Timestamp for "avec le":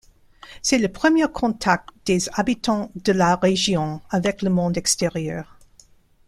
4.09-4.49